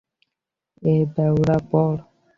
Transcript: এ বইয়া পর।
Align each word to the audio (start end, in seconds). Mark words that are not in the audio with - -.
এ 0.83 0.95
বইয়া 1.13 1.57
পর। 1.71 1.93